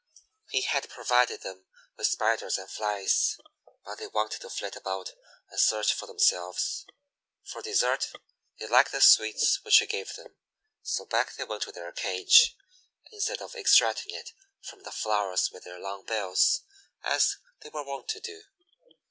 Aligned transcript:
He 0.49 0.61
had 0.61 0.89
provided 0.89 1.41
them 1.43 1.67
with 1.95 2.07
Spiders 2.07 2.57
and 2.57 2.67
Flies, 2.71 3.37
but 3.85 3.99
they 3.99 4.07
wanted 4.07 4.41
to 4.41 4.49
flit 4.49 4.75
about 4.75 5.13
and 5.51 5.59
search 5.59 5.93
for 5.93 6.07
themselves. 6.07 6.87
For 7.43 7.61
dessert 7.61 8.09
they 8.59 8.65
liked 8.65 8.91
the 8.93 8.99
sweets 8.99 9.63
which 9.63 9.77
he 9.77 9.85
gave 9.85 10.15
them, 10.15 10.37
so 10.81 11.05
back 11.05 11.35
they 11.35 11.43
went 11.43 11.61
to 11.65 11.71
their 11.71 11.91
cage, 11.91 12.55
instead 13.11 13.43
of 13.43 13.53
extracting 13.55 14.15
it 14.15 14.31
from 14.59 14.81
the 14.81 14.91
flowers 14.91 15.51
with 15.51 15.65
their 15.65 15.77
long 15.79 16.03
bills, 16.03 16.61
as 17.03 17.37
they 17.61 17.69
were 17.69 17.83
wont 17.85 18.07
to 18.07 18.19
do. 18.19 18.41